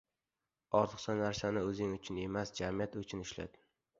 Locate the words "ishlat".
3.29-3.63